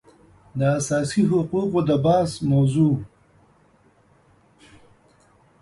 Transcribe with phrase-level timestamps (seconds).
[0.59, 2.95] د اساسي حقوقو د بحث موضوع